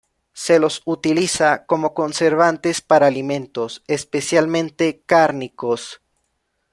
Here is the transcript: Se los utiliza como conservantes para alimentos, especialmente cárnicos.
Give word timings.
Se 0.33 0.57
los 0.57 0.81
utiliza 0.85 1.67
como 1.67 1.93
conservantes 1.93 2.81
para 2.81 3.05
alimentos, 3.05 3.83
especialmente 3.85 5.03
cárnicos. 5.05 6.01